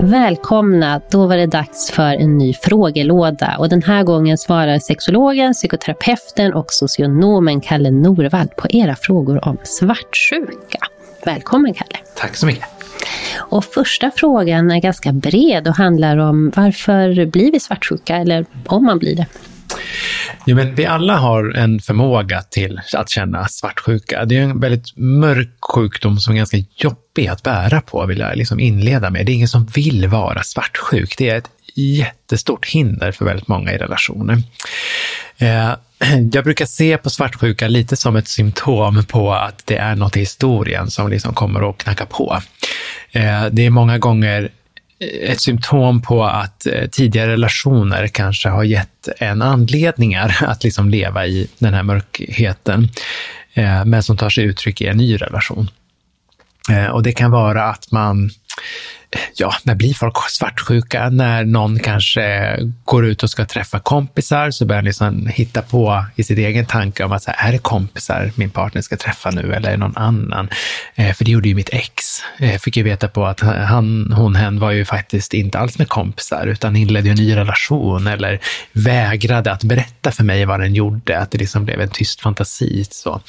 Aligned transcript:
Välkomna! 0.00 1.00
Då 1.10 1.26
var 1.26 1.36
det 1.36 1.46
dags 1.46 1.90
för 1.90 2.14
en 2.14 2.38
ny 2.38 2.54
frågelåda 2.54 3.56
och 3.58 3.68
den 3.68 3.82
här 3.82 4.02
gången 4.02 4.38
svarar 4.38 4.78
sexologen, 4.78 5.52
psykoterapeuten 5.52 6.54
och 6.54 6.66
socionomen 6.68 7.60
Kalle 7.60 7.90
Norvald 7.90 8.56
på 8.56 8.68
era 8.70 8.96
frågor 8.96 9.48
om 9.48 9.58
svartsjuka. 9.64 10.78
Välkommen 11.24 11.74
Kalle! 11.74 11.98
Tack 12.16 12.36
så 12.36 12.46
mycket. 12.46 12.64
Och 13.36 13.64
första 13.64 14.10
frågan 14.16 14.70
är 14.70 14.80
ganska 14.80 15.12
bred 15.12 15.68
och 15.68 15.74
handlar 15.74 16.16
om 16.16 16.52
varför 16.56 17.26
blir 17.26 17.52
vi 17.52 17.60
svartsjuka 17.60 18.16
eller 18.16 18.46
om 18.66 18.84
man 18.84 18.98
blir 18.98 19.16
det? 19.16 19.26
Jo, 20.46 20.56
men 20.56 20.74
vi 20.74 20.86
alla 20.86 21.16
har 21.16 21.56
en 21.56 21.80
förmåga 21.80 22.42
till 22.42 22.80
att 22.94 23.10
känna 23.10 23.48
svartsjuka. 23.48 24.24
Det 24.24 24.36
är 24.36 24.42
en 24.42 24.60
väldigt 24.60 24.96
mörk 24.96 25.56
sjukdom 25.60 26.18
som 26.18 26.34
är 26.34 26.36
ganska 26.36 26.56
jobbig 26.76 27.26
att 27.28 27.42
bära 27.42 27.80
på, 27.80 28.06
vill 28.06 28.18
jag 28.18 28.36
liksom 28.36 28.60
inleda 28.60 29.10
med. 29.10 29.26
Det 29.26 29.32
är 29.32 29.34
ingen 29.34 29.48
som 29.48 29.66
vill 29.66 30.06
vara 30.06 30.42
svartsjuk. 30.42 31.18
Det 31.18 31.28
är 31.30 31.38
ett 31.38 31.50
jättestort 31.74 32.66
hinder 32.66 33.12
för 33.12 33.24
väldigt 33.24 33.48
många 33.48 33.72
i 33.72 33.78
relationer. 33.78 34.42
Eh, 35.38 35.70
jag 36.32 36.44
brukar 36.44 36.66
se 36.66 36.98
på 36.98 37.10
svartsjuka 37.10 37.68
lite 37.68 37.96
som 37.96 38.16
ett 38.16 38.28
symptom 38.28 39.04
på 39.04 39.32
att 39.32 39.66
det 39.66 39.76
är 39.76 39.96
något 39.96 40.16
i 40.16 40.20
historien 40.20 40.90
som 40.90 41.08
liksom 41.08 41.34
kommer 41.34 41.70
att 41.70 41.78
knacka 41.78 42.06
på. 42.06 42.40
Eh, 43.12 43.46
det 43.50 43.66
är 43.66 43.70
många 43.70 43.98
gånger 43.98 44.50
Eh, 45.00 45.30
ett 45.30 45.40
symptom 45.40 46.02
på 46.02 46.24
att 46.24 46.66
eh, 46.66 46.88
tidigare 46.88 47.32
relationer 47.32 48.06
kanske 48.08 48.48
har 48.48 48.64
gett 48.64 49.08
en 49.18 49.42
anledningar 49.42 50.36
att 50.46 50.64
liksom 50.64 50.90
leva 50.90 51.26
i 51.26 51.48
den 51.58 51.74
här 51.74 51.82
mörkheten, 51.82 52.88
eh, 53.54 53.84
men 53.84 54.02
som 54.02 54.16
tar 54.16 54.30
sig 54.30 54.44
uttryck 54.44 54.80
i 54.80 54.86
en 54.86 54.96
ny 54.96 55.16
relation. 55.16 55.70
Eh, 56.68 56.86
och 56.86 57.02
det 57.02 57.12
kan 57.12 57.30
vara 57.30 57.64
att 57.64 57.92
man 57.92 58.30
ja, 59.34 59.54
när 59.62 59.74
blir 59.74 59.94
folk 59.94 60.16
svartsjuka? 60.30 61.10
När 61.10 61.44
någon 61.44 61.78
kanske 61.78 62.56
går 62.84 63.06
ut 63.06 63.22
och 63.22 63.30
ska 63.30 63.44
träffa 63.44 63.78
kompisar 63.78 64.50
så 64.50 64.66
börjar 64.66 64.82
liksom 64.82 65.26
hitta 65.26 65.62
på 65.62 66.04
i 66.16 66.22
sin 66.22 66.38
egen 66.38 66.66
tanke 66.66 67.04
om 67.04 67.12
att 67.12 67.22
så 67.22 67.30
här, 67.30 67.48
är 67.48 67.52
det 67.52 67.58
kompisar 67.58 68.30
min 68.34 68.50
partner 68.50 68.82
ska 68.82 68.96
träffa 68.96 69.30
nu 69.30 69.52
eller 69.54 69.68
är 69.68 69.72
det 69.72 69.76
någon 69.76 69.96
annan? 69.96 70.48
Eh, 70.94 71.14
för 71.14 71.24
det 71.24 71.30
gjorde 71.30 71.48
ju 71.48 71.54
mitt 71.54 71.70
ex. 71.72 72.22
Eh, 72.38 72.58
fick 72.58 72.76
ju 72.76 72.82
veta 72.82 73.08
på 73.08 73.26
att 73.26 73.40
han, 73.40 74.12
hon, 74.12 74.36
hen 74.36 74.58
var 74.58 74.70
ju 74.70 74.84
faktiskt 74.84 75.34
inte 75.34 75.58
alls 75.58 75.78
med 75.78 75.88
kompisar 75.88 76.46
utan 76.46 76.76
inledde 76.76 77.10
en 77.10 77.16
ny 77.16 77.36
relation 77.36 78.06
eller 78.06 78.40
vägrade 78.72 79.52
att 79.52 79.64
berätta 79.64 80.12
för 80.12 80.24
mig 80.24 80.44
vad 80.44 80.60
den 80.60 80.74
gjorde, 80.74 81.18
att 81.18 81.30
det 81.30 81.38
liksom 81.38 81.64
blev 81.64 81.80
en 81.80 81.88
tyst 81.88 82.20
fantasi. 82.20 82.84
Så, 82.90 83.20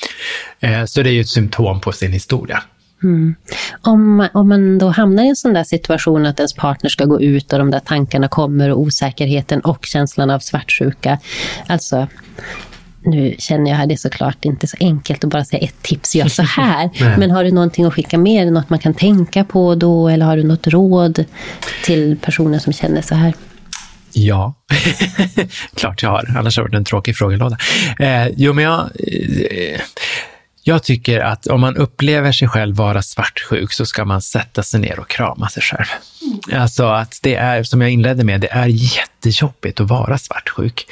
eh, 0.59 0.85
så 0.85 1.01
det 1.01 1.09
är 1.09 1.13
ju 1.13 1.21
ett 1.21 1.29
symptom 1.29 1.81
på 1.81 1.91
sin 1.91 2.13
historia. 2.13 2.63
Mm. 3.03 3.35
Om, 3.81 4.27
om 4.33 4.49
man 4.49 4.77
då 4.77 4.89
hamnar 4.89 5.23
i 5.23 5.27
en 5.27 5.35
sån 5.35 5.53
där 5.53 5.63
situation 5.63 6.25
att 6.25 6.39
ens 6.39 6.53
partner 6.53 6.89
ska 6.89 7.05
gå 7.05 7.21
ut 7.21 7.53
och 7.53 7.59
de 7.59 7.71
där 7.71 7.79
tankarna 7.79 8.27
kommer 8.27 8.71
och 8.71 8.79
osäkerheten 8.79 9.59
och 9.59 9.85
känslan 9.85 10.29
av 10.29 10.39
svartsjuka. 10.39 11.19
Alltså, 11.67 12.07
nu 13.01 13.35
känner 13.39 13.71
jag 13.71 13.77
här, 13.77 13.87
det 13.87 13.93
är 13.93 13.97
såklart 13.97 14.45
inte 14.45 14.67
så 14.67 14.77
enkelt 14.79 15.23
att 15.23 15.29
bara 15.29 15.45
säga 15.45 15.63
ett 15.63 15.81
tips, 15.81 16.15
gör 16.15 16.27
så 16.27 16.43
här. 16.43 16.89
Men 17.19 17.31
har 17.31 17.43
du 17.43 17.51
någonting 17.51 17.85
att 17.85 17.93
skicka 17.93 18.17
med? 18.17 18.41
Är 18.41 18.45
det 18.45 18.51
något 18.51 18.69
man 18.69 18.79
kan 18.79 18.93
tänka 18.93 19.43
på 19.43 19.75
då? 19.75 20.09
Eller 20.09 20.25
har 20.25 20.37
du 20.37 20.43
något 20.43 20.67
råd 20.67 21.25
till 21.83 22.17
personer 22.21 22.59
som 22.59 22.73
känner 22.73 23.01
så 23.01 23.15
här? 23.15 23.33
Ja, 24.13 24.53
klart 25.75 26.03
jag 26.03 26.09
har. 26.09 26.35
Annars 26.37 26.57
har 26.57 26.63
det 26.63 26.69
varit 26.69 26.77
en 26.77 26.85
tråkig 26.85 27.15
frågelåda. 27.15 27.57
Eh, 27.99 28.27
jo, 28.35 28.53
men 28.53 28.63
jag... 28.63 28.79
Eh, 28.79 29.81
jag 30.69 30.83
tycker 30.83 31.19
att 31.19 31.47
om 31.47 31.61
man 31.61 31.77
upplever 31.77 32.31
sig 32.31 32.47
själv 32.47 32.75
vara 32.75 33.01
svartsjuk 33.01 33.73
så 33.73 33.85
ska 33.85 34.05
man 34.05 34.21
sätta 34.21 34.63
sig 34.63 34.79
ner 34.79 34.99
och 34.99 35.09
krama 35.09 35.49
sig 35.49 35.63
själv. 35.63 35.85
Alltså 36.53 36.87
att 36.87 37.19
det 37.21 37.35
är, 37.35 37.63
som 37.63 37.81
jag 37.81 37.91
inledde 37.91 38.23
med, 38.23 38.41
det 38.41 38.51
är 38.51 38.67
jättejobbigt 38.67 39.79
att 39.79 39.89
vara 39.89 40.17
svartsjuk. 40.17 40.87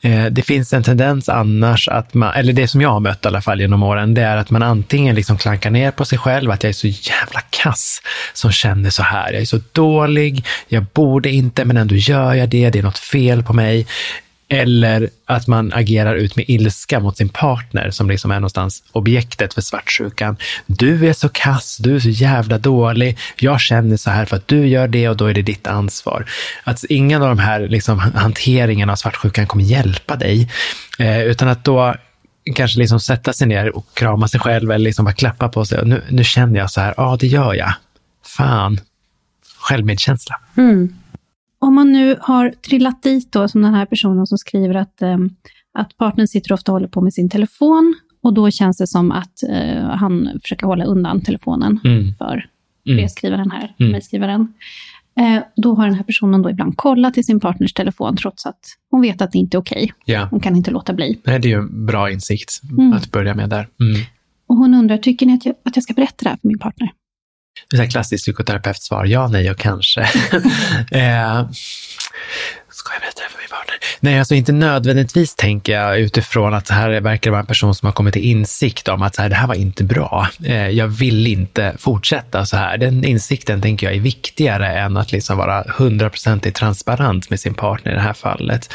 Eh, 0.00 0.24
det 0.26 0.42
finns 0.42 0.72
en 0.72 0.82
tendens 0.82 1.28
annars 1.28 1.88
att 1.88 2.14
man, 2.14 2.34
eller 2.34 2.52
det 2.52 2.68
som 2.68 2.80
jag 2.80 2.90
har 2.90 3.00
mött 3.00 3.24
i 3.24 3.28
alla 3.28 3.42
fall 3.42 3.60
genom 3.60 3.82
åren, 3.82 4.14
det 4.14 4.22
är 4.22 4.36
att 4.36 4.50
man 4.50 4.62
antingen 4.62 5.14
liksom 5.14 5.38
klankar 5.38 5.70
ner 5.70 5.90
på 5.90 6.04
sig 6.04 6.18
själv, 6.18 6.50
att 6.50 6.62
jag 6.62 6.68
är 6.68 6.74
så 6.74 6.86
jävla 6.86 7.40
kass 7.50 8.02
som 8.32 8.52
känner 8.52 8.90
så 8.90 9.02
här. 9.02 9.32
Jag 9.32 9.42
är 9.42 9.46
så 9.46 9.60
dålig, 9.72 10.46
jag 10.68 10.84
borde 10.84 11.30
inte, 11.30 11.64
men 11.64 11.76
ändå 11.76 11.94
gör 11.94 12.34
jag 12.34 12.48
det, 12.48 12.70
det 12.70 12.78
är 12.78 12.82
något 12.82 12.98
fel 12.98 13.42
på 13.42 13.52
mig. 13.52 13.86
Eller 14.48 15.10
att 15.24 15.46
man 15.46 15.72
agerar 15.72 16.14
ut 16.14 16.36
med 16.36 16.44
ilska 16.48 17.00
mot 17.00 17.16
sin 17.16 17.28
partner 17.28 17.90
som 17.90 18.10
liksom 18.10 18.30
är 18.30 18.34
någonstans 18.34 18.82
objektet 18.92 19.54
för 19.54 19.60
svartsjukan. 19.60 20.36
Du 20.66 21.08
är 21.08 21.12
så 21.12 21.28
kass, 21.28 21.76
du 21.76 21.96
är 21.96 22.00
så 22.00 22.08
jävla 22.08 22.58
dålig, 22.58 23.18
jag 23.36 23.60
känner 23.60 23.96
så 23.96 24.10
här 24.10 24.24
för 24.24 24.36
att 24.36 24.48
du 24.48 24.66
gör 24.66 24.88
det 24.88 25.08
och 25.08 25.16
då 25.16 25.26
är 25.26 25.34
det 25.34 25.42
ditt 25.42 25.66
ansvar. 25.66 26.26
Att 26.64 26.84
ingen 26.84 27.22
av 27.22 27.28
de 27.28 27.38
här 27.38 27.68
liksom, 27.68 27.98
hanteringarna 27.98 28.92
av 28.92 28.96
svartsjukan 28.96 29.46
kommer 29.46 29.64
hjälpa 29.64 30.16
dig, 30.16 30.50
eh, 30.98 31.22
utan 31.22 31.48
att 31.48 31.64
då 31.64 31.94
kanske 32.54 32.78
liksom 32.78 33.00
sätta 33.00 33.32
sig 33.32 33.46
ner 33.46 33.76
och 33.76 33.86
krama 33.94 34.28
sig 34.28 34.40
själv 34.40 34.70
eller 34.70 34.84
liksom 34.84 35.04
bara 35.04 35.14
klappa 35.14 35.48
på 35.48 35.64
sig. 35.64 35.86
Nu, 35.86 36.02
nu 36.08 36.24
känner 36.24 36.60
jag 36.60 36.70
så 36.70 36.80
här, 36.80 36.94
ja 36.96 37.16
det 37.20 37.26
gör 37.26 37.54
jag. 37.54 37.72
Fan, 38.26 38.80
självmedkänsla. 39.58 40.40
Mm. 40.56 40.94
Om 41.58 41.74
man 41.74 41.92
nu 41.92 42.16
har 42.20 42.50
trillat 42.50 43.02
dit 43.02 43.32
då, 43.32 43.48
som 43.48 43.62
den 43.62 43.74
här 43.74 43.86
personen 43.86 44.26
som 44.26 44.38
skriver 44.38 44.74
att, 44.74 45.02
eh, 45.02 45.16
att 45.78 45.96
partnern 45.96 46.28
sitter 46.28 46.52
ofta 46.52 46.72
och 46.72 46.74
håller 46.76 46.88
på 46.88 47.00
med 47.00 47.12
sin 47.14 47.28
telefon 47.28 47.94
och 48.22 48.34
då 48.34 48.50
känns 48.50 48.78
det 48.78 48.86
som 48.86 49.12
att 49.12 49.42
eh, 49.50 49.82
han 49.84 50.30
försöker 50.42 50.66
hålla 50.66 50.84
undan 50.84 51.20
telefonen 51.20 51.80
Mm. 51.84 52.14
för 52.14 52.46
Mm. 52.86 52.96
brevskrivaren 52.96 53.50
här, 53.50 53.74
Mm. 53.78 53.92
mejlskrivaren. 53.92 54.52
Eh, 55.18 55.42
då 55.56 55.74
har 55.74 55.86
den 55.86 55.94
här 55.94 56.02
personen 56.02 56.42
då 56.42 56.50
ibland 56.50 56.76
kollat 56.76 57.18
i 57.18 57.22
sin 57.22 57.40
partners 57.40 57.72
telefon 57.72 58.16
trots 58.16 58.46
att 58.46 58.58
hon 58.90 59.00
vet 59.00 59.22
att 59.22 59.32
det 59.32 59.38
inte 59.38 59.56
är 59.56 59.58
okej. 59.60 59.92
Ja, 60.04 60.28
Hon 60.30 60.40
kan 60.40 60.56
inte 60.56 60.70
låta 60.70 60.92
bli. 60.92 61.18
Nej, 61.24 61.38
det 61.40 61.48
är 61.48 61.50
ju 61.50 61.58
en 61.58 61.86
bra 61.86 62.10
insikt 62.10 62.50
Mm. 62.70 62.92
att 62.92 63.12
börja 63.12 63.34
med 63.34 63.50
där. 63.50 63.68
Mm. 63.80 64.02
Och 64.46 64.56
hon 64.56 64.74
undrar, 64.74 64.96
tycker 64.98 65.26
ni 65.26 65.34
att 65.34 65.46
jag, 65.46 65.54
att 65.64 65.76
jag 65.76 65.82
ska 65.82 65.94
berätta 65.94 66.14
det 66.24 66.28
här 66.28 66.36
för 66.36 66.48
min 66.48 66.58
partner? 66.58 66.90
Det 67.70 67.76
är 67.76 67.82
ett 67.82 67.90
klassiskt 67.90 68.24
psykoterapeutsvar, 68.24 69.04
ja, 69.04 69.28
nej 69.28 69.50
och 69.50 69.58
kanske. 69.58 70.00
eh, 70.90 71.48
ska 72.76 72.92
jag 72.92 73.00
berätta 73.00 73.22
det 73.22 73.30
för 73.30 73.38
min 73.38 73.48
partner? 73.50 73.76
Nej, 74.00 74.18
alltså 74.18 74.34
inte 74.34 74.52
nödvändigtvis 74.52 75.34
tänker 75.34 75.72
jag 75.72 76.00
utifrån 76.00 76.54
att 76.54 76.66
det 76.66 76.74
här 76.74 77.00
verkar 77.00 77.30
vara 77.30 77.40
en 77.40 77.46
person 77.46 77.74
som 77.74 77.86
har 77.86 77.92
kommit 77.92 78.14
till 78.14 78.24
insikt 78.24 78.88
om 78.88 79.02
att 79.02 79.14
så 79.14 79.22
här, 79.22 79.28
det 79.28 79.34
här 79.34 79.46
var 79.46 79.54
inte 79.54 79.84
bra. 79.84 80.28
Eh, 80.44 80.68
jag 80.68 80.88
vill 80.88 81.26
inte 81.26 81.74
fortsätta 81.78 82.46
så 82.46 82.56
här. 82.56 82.78
Den 82.78 83.04
insikten 83.04 83.60
tänker 83.60 83.86
jag 83.86 83.96
är 83.96 84.00
viktigare 84.00 84.78
än 84.78 84.96
att 84.96 85.12
liksom 85.12 85.38
vara 85.38 85.64
hundraprocentigt 85.68 86.56
transparent 86.56 87.30
med 87.30 87.40
sin 87.40 87.54
partner 87.54 87.92
i 87.92 87.94
det 87.94 88.00
här 88.00 88.12
fallet. 88.12 88.72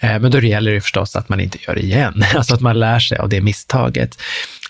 Eh, 0.00 0.18
men 0.18 0.30
då 0.30 0.40
gäller 0.40 0.72
det 0.72 0.80
förstås 0.80 1.16
att 1.16 1.28
man 1.28 1.40
inte 1.40 1.58
gör 1.66 1.74
det 1.74 1.82
igen, 1.82 2.24
alltså 2.34 2.54
att 2.54 2.60
man 2.60 2.80
lär 2.80 2.98
sig 2.98 3.18
av 3.18 3.28
det 3.28 3.40
misstaget 3.40 4.18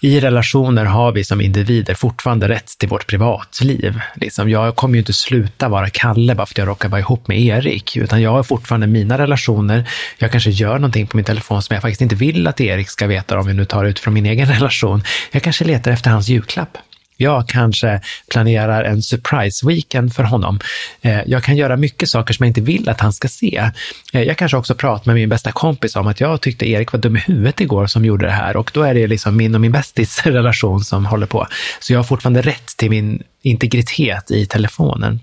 i 0.02 0.20
relationer 0.20 0.84
har 0.84 1.12
vi 1.12 1.24
som 1.24 1.40
individer 1.40 1.94
fortfarande 1.94 2.48
rätt 2.48 2.78
till 2.78 2.88
vårt 2.88 3.06
privatliv. 3.06 4.00
Liksom, 4.14 4.50
jag 4.50 4.76
kommer 4.76 4.94
ju 4.94 4.98
inte 4.98 5.12
sluta 5.12 5.68
vara 5.68 5.90
Kalle 5.90 6.34
bara 6.34 6.46
för 6.46 6.52
att 6.52 6.58
jag 6.58 6.68
råkar 6.68 6.88
vara 6.88 7.00
ihop 7.00 7.28
med 7.28 7.40
Erik, 7.40 7.96
utan 7.96 8.22
jag 8.22 8.30
har 8.30 8.42
fortfarande 8.42 8.86
mina 8.86 9.18
relationer. 9.18 9.88
Jag 10.18 10.32
kanske 10.32 10.50
gör 10.50 10.74
någonting 10.74 11.06
på 11.06 11.16
min 11.16 11.24
telefon 11.24 11.62
som 11.62 11.74
jag 11.74 11.82
faktiskt 11.82 12.00
inte 12.00 12.14
vill 12.14 12.46
att 12.46 12.60
Erik 12.60 12.88
ska 12.88 13.06
veta 13.06 13.38
om 13.38 13.46
vi 13.46 13.54
nu 13.54 13.64
tar 13.64 13.84
ut 13.84 13.98
från 13.98 14.14
min 14.14 14.26
egen 14.26 14.46
relation. 14.52 15.02
Jag 15.30 15.42
kanske 15.42 15.64
letar 15.64 15.90
efter 15.90 16.10
hans 16.10 16.28
julklapp. 16.28 16.78
Jag 17.22 17.48
kanske 17.48 18.00
planerar 18.30 18.84
en 18.84 19.02
surprise-weekend 19.02 20.14
för 20.14 20.22
honom. 20.22 20.60
Eh, 21.00 21.20
jag 21.26 21.42
kan 21.42 21.56
göra 21.56 21.76
mycket 21.76 22.08
saker 22.08 22.34
som 22.34 22.44
jag 22.44 22.50
inte 22.50 22.60
vill 22.60 22.88
att 22.88 23.00
han 23.00 23.12
ska 23.12 23.28
se. 23.28 23.70
Eh, 24.12 24.22
jag 24.22 24.38
kanske 24.38 24.56
också 24.56 24.74
pratar 24.74 25.06
med 25.06 25.14
min 25.14 25.28
bästa 25.28 25.52
kompis 25.52 25.96
om 25.96 26.06
att 26.06 26.20
jag 26.20 26.40
tyckte 26.40 26.68
Erik 26.68 26.92
var 26.92 27.00
dum 27.00 27.16
i 27.16 27.20
huvudet 27.20 27.60
igår 27.60 27.86
som 27.86 28.04
gjorde 28.04 28.26
det 28.26 28.32
här 28.32 28.56
och 28.56 28.70
då 28.74 28.82
är 28.82 28.94
det 28.94 29.06
liksom 29.06 29.36
min 29.36 29.54
och 29.54 29.60
min 29.60 29.72
bästis 29.72 30.22
relation 30.26 30.84
som 30.84 31.06
håller 31.06 31.26
på. 31.26 31.46
Så 31.80 31.92
jag 31.92 31.98
har 31.98 32.04
fortfarande 32.04 32.42
rätt 32.42 32.76
till 32.76 32.90
min 32.90 33.22
integritet 33.42 34.30
i 34.30 34.46
telefonen. 34.46 35.20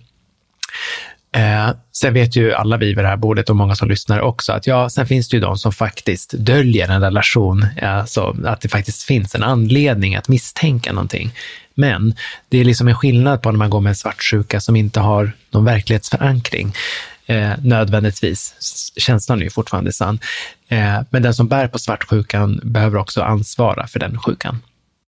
Eh, 1.31 1.69
sen 1.91 2.13
vet 2.13 2.35
ju 2.35 2.53
alla 2.53 2.77
vi 2.77 2.85
vid 2.85 2.97
det 2.97 3.07
här 3.07 3.17
bordet 3.17 3.49
och 3.49 3.55
många 3.55 3.75
som 3.75 3.89
lyssnar 3.89 4.19
också 4.19 4.51
att 4.53 4.67
ja, 4.67 4.89
sen 4.89 5.07
finns 5.07 5.29
det 5.29 5.37
ju 5.37 5.41
de 5.41 5.57
som 5.57 5.71
faktiskt 5.71 6.33
döljer 6.37 6.89
en 6.89 7.01
relation, 7.01 7.65
alltså 7.81 8.35
att 8.45 8.61
det 8.61 8.69
faktiskt 8.69 9.03
finns 9.03 9.35
en 9.35 9.43
anledning 9.43 10.15
att 10.15 10.27
misstänka 10.27 10.93
någonting. 10.93 11.31
Men 11.75 12.13
det 12.49 12.57
är 12.57 12.65
liksom 12.65 12.87
en 12.87 12.95
skillnad 12.95 13.41
på 13.41 13.51
när 13.51 13.57
man 13.57 13.69
går 13.69 13.81
med 13.81 13.89
en 13.89 13.95
svartsjuka 13.95 14.59
som 14.59 14.75
inte 14.75 14.99
har 14.99 15.31
någon 15.51 15.65
verklighetsförankring. 15.65 16.73
Eh, 17.25 17.51
nödvändigtvis. 17.61 18.55
Känslan 18.97 19.39
är 19.39 19.43
ju 19.43 19.49
fortfarande 19.49 19.93
sann. 19.93 20.19
Eh, 20.67 20.99
men 21.09 21.21
den 21.23 21.33
som 21.33 21.47
bär 21.47 21.67
på 21.67 21.79
svartsjukan 21.79 22.59
behöver 22.63 22.97
också 22.97 23.21
ansvara 23.21 23.87
för 23.87 23.99
den 23.99 24.17
sjukan. 24.17 24.57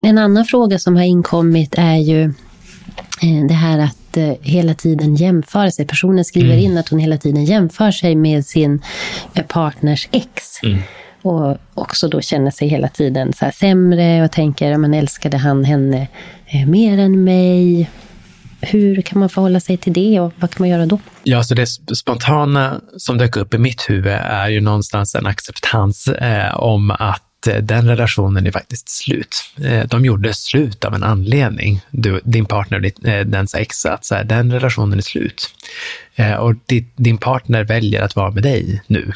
En 0.05 0.17
annan 0.17 0.45
fråga 0.45 0.79
som 0.79 0.95
har 0.95 1.03
inkommit 1.03 1.75
är 1.77 1.95
ju 1.95 2.23
eh, 3.21 3.47
det 3.47 3.53
här 3.53 3.79
att 3.79 3.97
eh, 4.17 4.33
hela 4.41 4.73
tiden 4.73 5.15
jämföra 5.15 5.71
sig. 5.71 5.87
Personen 5.87 6.25
skriver 6.25 6.53
mm. 6.53 6.65
in 6.65 6.77
att 6.77 6.89
hon 6.89 6.99
hela 6.99 7.17
tiden 7.17 7.45
jämför 7.45 7.91
sig 7.91 8.15
med 8.15 8.45
sin 8.45 8.81
eh, 9.33 9.43
partners 9.45 10.07
ex. 10.11 10.63
Mm. 10.63 10.79
Och 11.21 11.57
också 11.73 12.07
då 12.07 12.21
känner 12.21 12.51
sig 12.51 12.67
hela 12.67 12.87
tiden 12.87 13.33
så 13.33 13.51
sämre 13.53 14.23
och 14.23 14.31
tänker, 14.31 14.77
men 14.77 14.93
älskade 14.93 15.37
han 15.37 15.63
henne 15.63 16.07
eh, 16.45 16.67
mer 16.67 16.97
än 16.97 17.23
mig? 17.23 17.89
Hur 18.61 19.01
kan 19.01 19.19
man 19.19 19.29
förhålla 19.29 19.59
sig 19.59 19.77
till 19.77 19.93
det 19.93 20.19
och 20.19 20.33
vad 20.39 20.51
kan 20.51 20.63
man 20.63 20.69
göra 20.69 20.85
då? 20.85 20.99
Ja, 21.23 21.43
så 21.43 21.55
det 21.55 21.67
spontana 21.95 22.81
som 22.97 23.17
dök 23.17 23.37
upp 23.37 23.53
i 23.53 23.57
mitt 23.57 23.89
huvud 23.89 24.13
är 24.13 24.47
ju 24.49 24.61
någonstans 24.61 25.15
en 25.15 25.25
acceptans 25.25 26.07
eh, 26.07 26.55
om 26.55 26.91
att 26.91 27.34
Eh, 27.47 27.57
den 27.57 27.87
relationen 27.87 28.47
är 28.47 28.51
faktiskt 28.51 28.89
slut. 28.89 29.43
Eh, 29.63 29.87
de 29.87 30.05
gjorde 30.05 30.33
slut 30.33 30.85
av 30.85 30.93
en 30.93 31.03
anledning, 31.03 31.81
du, 31.91 32.21
din 32.23 32.45
partner 32.45 32.79
och 32.79 33.07
eh, 33.07 33.25
dens 33.25 33.55
ex, 33.55 33.85
att 33.85 34.05
så 34.05 34.15
här, 34.15 34.23
den 34.23 34.51
relationen 34.51 34.97
är 34.97 35.03
slut. 35.03 35.55
Och 36.39 36.53
din 36.95 37.17
partner 37.17 37.63
väljer 37.63 38.01
att 38.01 38.15
vara 38.15 38.31
med 38.31 38.43
dig 38.43 38.81
nu. 38.87 39.11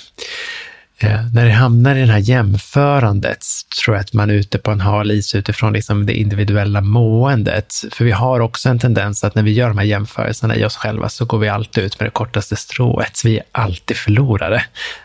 När 1.33 1.45
det 1.45 1.51
hamnar 1.51 1.95
i 1.95 1.99
det 1.99 2.11
här 2.11 2.19
jämförandet 2.19 3.45
tror 3.83 3.95
jag 3.95 4.01
att 4.01 4.13
man 4.13 4.29
är 4.29 4.33
ute 4.33 4.57
på 4.57 4.71
en 4.71 4.81
hal 4.81 5.11
is 5.11 5.35
utifrån 5.35 5.73
liksom 5.73 6.05
det 6.05 6.13
individuella 6.13 6.81
måendet. 6.81 7.73
För 7.91 8.05
vi 8.05 8.11
har 8.11 8.39
också 8.39 8.69
en 8.69 8.79
tendens 8.79 9.23
att 9.23 9.35
när 9.35 9.43
vi 9.43 9.51
gör 9.51 9.67
de 9.67 9.77
här 9.77 9.85
jämförelserna 9.85 10.55
i 10.55 10.65
oss 10.65 10.75
själva 10.75 11.09
så 11.09 11.25
går 11.25 11.39
vi 11.39 11.49
alltid 11.49 11.83
ut 11.83 11.99
med 11.99 12.07
det 12.07 12.11
kortaste 12.11 12.55
strået. 12.55 13.21
Vi 13.25 13.37
är 13.37 13.43
alltid 13.51 13.97
förlorare, 13.97 14.63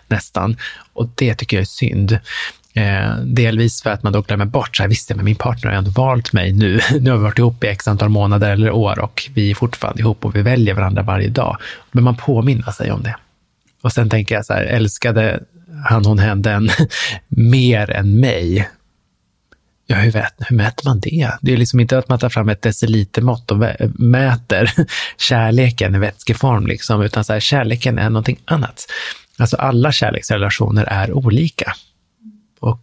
nästan. 0.08 0.56
Och 0.92 1.08
det 1.14 1.34
tycker 1.34 1.56
jag 1.56 1.62
är 1.62 1.66
synd. 1.66 2.18
Eh, 2.76 3.16
delvis 3.16 3.82
för 3.82 3.90
att 3.90 4.02
man 4.02 4.12
då 4.12 4.20
glömmer 4.20 4.44
bort, 4.44 4.76
så 4.76 4.82
här, 4.82 4.88
visst, 4.88 5.14
men 5.14 5.24
min 5.24 5.36
partner 5.36 5.70
har 5.70 5.78
ändå 5.78 5.90
valt 5.90 6.32
mig 6.32 6.52
nu. 6.52 6.80
Nu 7.00 7.10
har 7.10 7.16
vi 7.16 7.22
varit 7.22 7.38
ihop 7.38 7.64
i 7.64 7.66
x 7.66 7.88
antal 7.88 8.08
månader 8.08 8.50
eller 8.50 8.70
år 8.70 8.98
och 8.98 9.30
vi 9.34 9.50
är 9.50 9.54
fortfarande 9.54 10.00
ihop 10.00 10.24
och 10.24 10.36
vi 10.36 10.42
väljer 10.42 10.74
varandra 10.74 11.02
varje 11.02 11.28
dag. 11.28 11.56
Då 11.92 12.02
man 12.02 12.16
påminna 12.16 12.72
sig 12.72 12.90
om 12.92 13.02
det. 13.02 13.16
Och 13.82 13.92
sen 13.92 14.10
tänker 14.10 14.34
jag 14.34 14.46
så 14.46 14.52
här, 14.52 14.62
älskade 14.62 15.40
han, 15.84 16.04
hon, 16.04 16.18
hen, 16.18 16.42
den 16.42 16.70
mer 17.28 17.90
än 17.90 18.20
mig. 18.20 18.68
Ja, 19.86 19.96
hur, 19.96 20.10
vet, 20.10 20.34
hur 20.38 20.56
mäter 20.56 20.88
man 20.88 21.00
det? 21.00 21.30
Det 21.40 21.52
är 21.52 21.56
liksom 21.56 21.80
inte 21.80 21.98
att 21.98 22.08
man 22.08 22.18
tar 22.18 22.28
fram 22.28 22.48
ett 22.48 22.62
decilitermått 22.62 23.50
och 23.50 23.58
mäter 23.94 24.70
kärleken 25.18 25.94
i 25.94 25.98
vätskeform, 25.98 26.66
liksom, 26.66 27.02
utan 27.02 27.24
så 27.24 27.32
här, 27.32 27.40
kärleken 27.40 27.98
är 27.98 28.10
någonting 28.10 28.38
annat. 28.44 28.86
Alltså 29.38 29.56
alla 29.56 29.92
kärleksrelationer 29.92 30.84
är 30.84 31.12
olika. 31.12 31.74
Och 32.64 32.82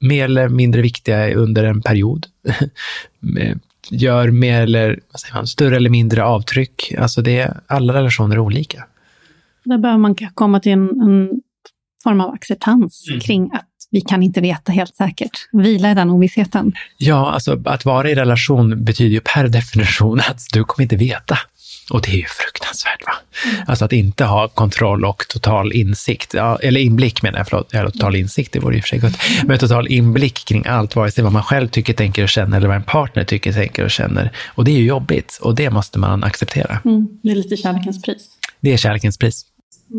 mer 0.00 0.24
eller 0.24 0.48
mindre 0.48 0.82
viktiga 0.82 1.34
under 1.34 1.64
en 1.64 1.82
period. 1.82 2.26
Gör 3.90 4.30
mer 4.30 4.62
eller 4.62 5.00
vad 5.12 5.20
säger 5.20 5.34
man, 5.34 5.46
större 5.46 5.76
eller 5.76 5.90
mindre 5.90 6.24
avtryck. 6.24 6.94
Alltså 6.98 7.22
det, 7.22 7.56
alla 7.66 7.94
relationer 7.94 8.36
är 8.36 8.38
olika. 8.38 8.84
Där 9.64 9.78
behöver 9.78 9.98
man 9.98 10.14
komma 10.34 10.60
till 10.60 10.72
en, 10.72 11.00
en 11.00 11.40
form 12.04 12.20
av 12.20 12.30
acceptans 12.30 13.04
mm. 13.08 13.20
kring 13.20 13.50
att 13.52 13.68
vi 13.90 14.00
kan 14.00 14.22
inte 14.22 14.40
veta 14.40 14.72
helt 14.72 14.96
säkert. 14.96 15.48
Vila 15.52 15.90
i 15.90 15.94
den 15.94 16.10
ovissheten. 16.10 16.72
Ja, 16.96 17.32
alltså 17.32 17.62
att 17.64 17.84
vara 17.84 18.10
i 18.10 18.14
relation 18.14 18.84
betyder 18.84 19.10
ju 19.10 19.20
per 19.20 19.48
definition 19.48 20.20
att 20.20 20.40
du 20.52 20.64
kommer 20.64 20.82
inte 20.82 20.96
veta. 20.96 21.38
Och 21.90 22.02
det 22.02 22.10
är 22.10 22.16
ju 22.16 22.24
fruktansvärt. 22.24 23.06
Va? 23.06 23.12
Mm. 23.44 23.64
Alltså 23.66 23.84
att 23.84 23.92
inte 23.92 24.24
ha 24.24 24.48
kontroll 24.48 25.04
och 25.04 25.24
total 25.28 25.72
insikt, 25.72 26.34
ja, 26.34 26.58
eller 26.62 26.80
inblick 26.80 27.22
menar 27.22 27.38
jag, 27.38 27.48
förlåt, 27.48 27.74
eller 27.74 27.90
total 27.90 28.16
insikt, 28.16 28.52
det 28.52 28.60
vore 28.60 28.76
i 28.76 28.80
och 28.80 28.82
för 28.82 28.88
sig 28.88 28.98
gott. 28.98 29.12
Men 29.44 29.58
total 29.58 29.88
inblick 29.88 30.44
kring 30.44 30.66
allt, 30.66 30.96
vare 30.96 31.10
sig 31.10 31.24
vad 31.24 31.32
man 31.32 31.42
själv 31.42 31.68
tycker, 31.68 31.92
tänker 31.94 32.22
och 32.22 32.28
känner 32.28 32.56
eller 32.56 32.68
vad 32.68 32.76
en 32.76 32.82
partner 32.82 33.24
tycker, 33.24 33.52
tänker 33.52 33.84
och 33.84 33.90
känner. 33.90 34.32
Och 34.46 34.64
det 34.64 34.70
är 34.70 34.76
ju 34.76 34.84
jobbigt 34.84 35.38
och 35.42 35.54
det 35.54 35.70
måste 35.70 35.98
man 35.98 36.24
acceptera. 36.24 36.78
Mm. 36.84 37.08
Det 37.22 37.30
är 37.30 37.34
lite 37.34 37.56
kärlekens 37.56 38.02
pris. 38.02 38.28
Det 38.60 38.72
är 38.72 38.76
kärlekens 38.76 39.18
pris. 39.18 39.44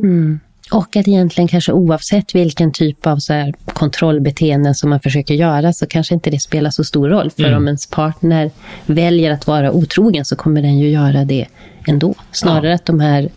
Mm. 0.03 0.39
Och 0.71 0.95
att 0.95 1.07
egentligen 1.07 1.47
kanske 1.47 1.71
oavsett 1.71 2.35
vilken 2.35 2.71
typ 2.71 3.07
av 3.07 3.17
så 3.17 3.33
här 3.33 3.53
kontrollbeteenden 3.65 4.75
som 4.75 4.89
man 4.89 4.99
försöker 4.99 5.33
göra 5.33 5.73
så 5.73 5.85
kanske 5.85 6.13
inte 6.13 6.29
det 6.29 6.39
spelar 6.39 6.69
så 6.69 6.83
stor 6.83 7.09
roll. 7.09 7.31
För 7.31 7.43
mm. 7.43 7.57
om 7.57 7.67
ens 7.67 7.87
partner 7.87 8.51
väljer 8.85 9.31
att 9.31 9.47
vara 9.47 9.71
otrogen 9.71 10.25
så 10.25 10.35
kommer 10.35 10.61
den 10.61 10.79
ju 10.79 10.89
göra 10.89 11.25
det 11.25 11.45
ändå. 11.87 12.15
Snarare 12.31 12.69
ja. 12.69 12.75
att 12.75 12.85
de 12.85 12.99
här, 12.99 13.29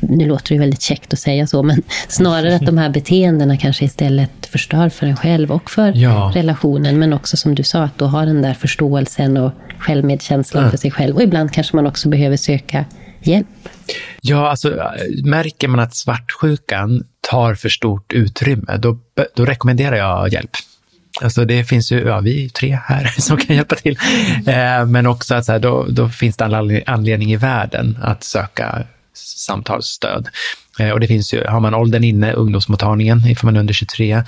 nu 0.00 0.26
låter 0.26 0.54
det 0.54 0.60
väldigt 0.60 0.82
käckt 0.82 1.12
att 1.12 1.18
säga 1.18 1.46
så, 1.46 1.62
men 1.62 1.82
snarare 2.08 2.56
att 2.56 2.66
de 2.66 2.78
här 2.78 2.88
beteendena 2.88 3.56
kanske 3.56 3.84
istället 3.84 4.46
förstör 4.46 4.88
för 4.88 5.06
en 5.06 5.16
själv 5.16 5.52
och 5.52 5.70
för 5.70 5.92
ja. 5.96 6.32
relationen. 6.34 6.98
Men 6.98 7.12
också 7.12 7.36
som 7.36 7.54
du 7.54 7.62
sa, 7.62 7.82
att 7.82 7.98
då 7.98 8.06
ha 8.06 8.24
den 8.24 8.42
där 8.42 8.54
förståelsen 8.54 9.36
och 9.36 9.52
självmedkänslan 9.78 10.64
ja. 10.64 10.70
för 10.70 10.78
sig 10.78 10.90
själv. 10.90 11.16
Och 11.16 11.22
ibland 11.22 11.52
kanske 11.52 11.76
man 11.76 11.86
också 11.86 12.08
behöver 12.08 12.36
söka 12.36 12.84
hjälp. 13.26 13.46
Ja, 14.20 14.50
alltså 14.50 14.92
märker 15.24 15.68
man 15.68 15.80
att 15.80 15.94
svartsjukan 15.94 17.04
tar 17.20 17.54
för 17.54 17.68
stort 17.68 18.12
utrymme, 18.12 18.76
då, 18.76 18.98
då 19.34 19.44
rekommenderar 19.44 19.96
jag 19.96 20.32
hjälp. 20.32 20.50
Alltså 21.22 21.44
det 21.44 21.64
finns 21.64 21.92
ju, 21.92 22.00
ja 22.00 22.20
vi 22.20 22.44
är 22.44 22.48
tre 22.48 22.78
här 22.84 23.04
som 23.18 23.36
kan 23.36 23.56
hjälpa 23.56 23.74
till. 23.74 23.98
Eh, 24.46 24.86
men 24.86 25.06
också 25.06 25.34
att 25.34 25.44
så 25.44 25.52
här, 25.52 25.58
då, 25.58 25.86
då 25.88 26.08
finns 26.08 26.36
det 26.36 26.44
all 26.44 26.82
anledning 26.86 27.32
i 27.32 27.36
världen 27.36 27.98
att 28.02 28.24
söka 28.24 28.86
samtalsstöd. 29.14 30.28
Eh, 30.78 30.90
och 30.90 31.00
det 31.00 31.06
finns 31.06 31.34
ju, 31.34 31.44
har 31.44 31.60
man 31.60 31.74
åldern 31.74 32.04
inne, 32.04 32.32
ungdomsmottagningen, 32.32 33.26
ifall 33.26 33.46
man 33.46 33.56
är 33.56 33.60
under 33.60 33.74
23, 33.74 34.22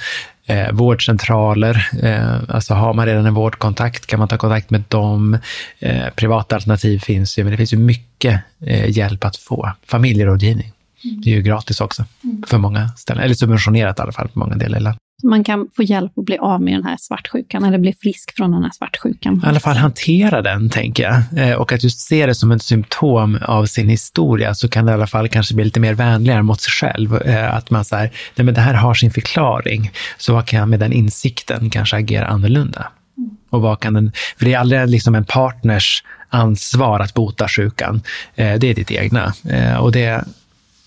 eh, 0.46 0.72
vårdcentraler, 0.72 1.88
eh, 2.02 2.54
alltså 2.54 2.74
har 2.74 2.94
man 2.94 3.06
redan 3.06 3.26
en 3.26 3.34
vårdkontakt 3.34 4.06
kan 4.06 4.18
man 4.18 4.28
ta 4.28 4.38
kontakt 4.38 4.70
med 4.70 4.82
dem. 4.88 5.38
Eh, 5.78 6.08
privata 6.16 6.54
alternativ 6.54 6.98
finns 6.98 7.38
ju, 7.38 7.44
men 7.44 7.50
det 7.50 7.56
finns 7.56 7.72
ju 7.72 7.78
mycket 7.78 8.40
eh, 8.60 8.90
hjälp 8.90 9.24
att 9.24 9.36
få. 9.36 9.72
Familjerådgivning, 9.86 10.72
mm. 11.04 11.20
det 11.20 11.30
är 11.30 11.34
ju 11.34 11.42
gratis 11.42 11.80
också 11.80 12.04
mm. 12.24 12.42
för 12.46 12.58
många 12.58 12.88
ställen, 12.88 13.24
eller 13.24 13.34
subventionerat 13.34 13.98
i 13.98 14.02
alla 14.02 14.12
fall 14.12 14.28
på 14.28 14.38
många 14.38 14.56
delar 14.56 14.78
i 14.78 14.82
landet 14.82 15.00
man 15.22 15.44
kan 15.44 15.68
få 15.76 15.82
hjälp 15.82 16.18
att 16.18 16.24
bli 16.24 16.38
av 16.38 16.62
med 16.62 16.74
den 16.74 16.84
här 16.84 16.96
svartsjukan, 17.00 17.64
eller 17.64 17.78
bli 17.78 17.92
frisk 17.92 18.36
från 18.36 18.52
den 18.52 18.62
här 18.62 18.70
svartsjukan. 18.70 19.42
I 19.44 19.48
alla 19.48 19.60
fall 19.60 19.76
hantera 19.76 20.42
den, 20.42 20.70
tänker 20.70 21.02
jag. 21.02 21.48
Eh, 21.48 21.56
och 21.56 21.72
att 21.72 21.84
just 21.84 22.00
se 22.00 22.26
det 22.26 22.34
som 22.34 22.52
ett 22.52 22.62
symptom 22.62 23.38
av 23.42 23.66
sin 23.66 23.88
historia, 23.88 24.54
så 24.54 24.68
kan 24.68 24.86
det 24.86 24.90
i 24.90 24.94
alla 24.94 25.06
fall 25.06 25.28
kanske 25.28 25.54
bli 25.54 25.64
lite 25.64 25.80
mer 25.80 25.94
vänligare 25.94 26.42
mot 26.42 26.60
sig 26.60 26.70
själv. 26.72 27.22
Eh, 27.22 27.54
att 27.54 27.70
man 27.70 27.84
säger, 27.84 28.12
nej 28.34 28.44
men 28.44 28.54
det 28.54 28.60
här 28.60 28.74
har 28.74 28.94
sin 28.94 29.10
förklaring, 29.10 29.90
så 30.18 30.32
vad 30.32 30.46
kan 30.46 30.60
jag 30.60 30.68
med 30.68 30.80
den 30.80 30.92
insikten 30.92 31.70
kanske 31.70 31.96
agera 31.96 32.26
annorlunda? 32.26 32.88
Mm. 33.18 33.30
Och 33.50 33.62
vad 33.62 33.80
kan 33.80 33.94
den, 33.94 34.12
för 34.38 34.44
det 34.44 34.52
är 34.52 34.58
aldrig 34.58 34.88
liksom 34.88 35.14
en 35.14 35.24
partners 35.24 36.04
ansvar 36.28 37.00
att 37.00 37.14
bota 37.14 37.48
sjukan. 37.48 38.02
Eh, 38.34 38.54
det 38.54 38.70
är 38.70 38.74
ditt 38.74 38.90
egna. 38.90 39.32
Och 39.80 39.92
det 39.92 40.24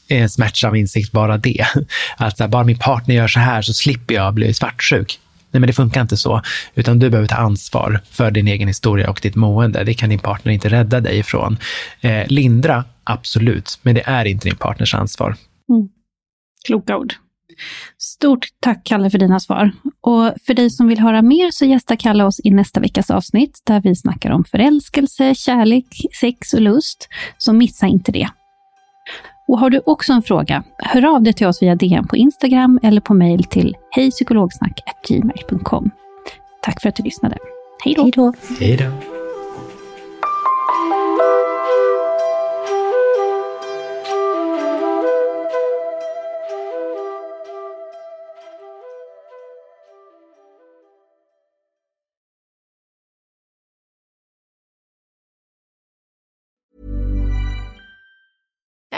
är 0.09 0.21
en 0.21 0.29
smärtsam 0.29 0.75
insikt, 0.75 1.11
bara 1.11 1.37
det. 1.37 1.65
Att 2.17 2.49
bara 2.49 2.63
min 2.63 2.79
partner 2.79 3.15
gör 3.15 3.27
så 3.27 3.39
här 3.39 3.61
så 3.61 3.73
slipper 3.73 4.15
jag 4.15 4.33
bli 4.33 4.53
svartsjuk. 4.53 5.19
Nej, 5.51 5.59
men 5.59 5.67
det 5.67 5.73
funkar 5.73 6.01
inte 6.01 6.17
så, 6.17 6.41
utan 6.75 6.99
du 6.99 7.09
behöver 7.09 7.27
ta 7.27 7.35
ansvar 7.35 7.99
för 8.11 8.31
din 8.31 8.47
egen 8.47 8.67
historia 8.67 9.09
och 9.09 9.19
ditt 9.23 9.35
mående. 9.35 9.83
Det 9.83 9.93
kan 9.93 10.09
din 10.09 10.19
partner 10.19 10.51
inte 10.53 10.69
rädda 10.69 10.99
dig 10.99 11.19
ifrån. 11.19 11.57
Eh, 12.01 12.27
lindra, 12.27 12.85
absolut, 13.03 13.79
men 13.81 13.95
det 13.95 14.03
är 14.05 14.25
inte 14.25 14.47
din 14.47 14.55
partners 14.57 14.95
ansvar. 14.95 15.35
Mm. 15.69 15.89
Kloka 16.65 16.97
ord. 16.97 17.13
Stort 17.97 18.47
tack 18.59 18.83
Kalle 18.83 19.09
för 19.09 19.17
dina 19.17 19.39
svar. 19.39 19.71
Och 20.01 20.33
för 20.45 20.53
dig 20.53 20.69
som 20.69 20.87
vill 20.87 20.99
höra 20.99 21.21
mer 21.21 21.51
så 21.51 21.65
gästar 21.65 21.95
Kalle 21.95 22.23
oss 22.23 22.41
i 22.43 22.51
nästa 22.51 22.79
veckas 22.79 23.11
avsnitt 23.11 23.61
där 23.63 23.81
vi 23.81 23.95
snackar 23.95 24.31
om 24.31 24.43
förälskelse, 24.43 25.35
kärlek, 25.35 25.85
sex 26.19 26.53
och 26.53 26.61
lust. 26.61 27.09
Så 27.37 27.53
missa 27.53 27.87
inte 27.87 28.11
det. 28.11 28.29
Och 29.49 29.59
har 29.59 29.69
du 29.69 29.81
också 29.85 30.13
en 30.13 30.21
fråga, 30.21 30.63
hör 30.77 31.15
av 31.15 31.23
dig 31.23 31.33
till 31.33 31.47
oss 31.47 31.61
via 31.61 31.75
DM 31.75 32.07
på 32.07 32.17
Instagram 32.17 32.79
eller 32.83 33.01
på 33.01 33.13
mejl 33.13 33.43
till 33.43 33.75
hejpsykologssnack.gmail.com. 33.91 35.91
Tack 36.61 36.81
för 36.81 36.89
att 36.89 36.95
du 36.95 37.03
lyssnade. 37.03 37.37
Hej 37.83 37.93
då! 37.93 38.33
Hej 38.59 38.77
då! 38.77 39.18